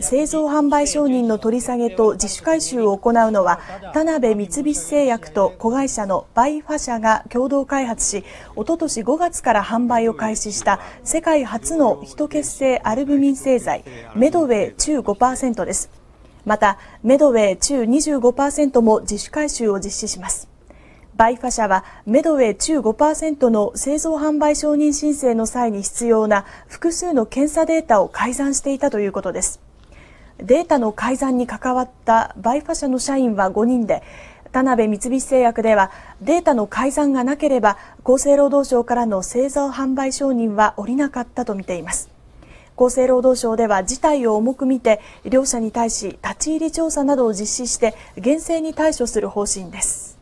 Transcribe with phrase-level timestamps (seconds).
[0.00, 3.60] 製造販売承認の取り下げと自主回収を行うのは
[3.92, 8.24] 田辺三菱製薬と子会社のバイファ社が共同開発し
[8.56, 13.84] おととし5月から販売を開始した世界初のヒト血清アルブミン製剤
[14.16, 15.90] メドウェイ中5%です。
[16.46, 20.48] またメドウェイ中25%も自主回収を実施します。
[21.16, 29.60] バイファ社はメドウェイ中5%の製造販売承認申請の際に必要な複数の検査データを改ざんしていたということです。
[30.42, 34.02] データの改ざんに関わったバイファ社の社員は5人で
[34.52, 42.10] 田辺三菱製薬ではデータの改ざんがなければ厚生労働省からの製造販売承認は下りなかったとみています。
[42.76, 50.19] 厚生労働省では事態を重く見て両社に対し立ち入り調査などを実施して厳正に対処する方針です。